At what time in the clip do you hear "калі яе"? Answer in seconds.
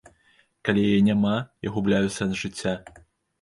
0.69-1.01